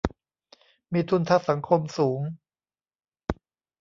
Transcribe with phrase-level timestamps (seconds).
[0.91, 2.19] มีทุนทางสังคมสูง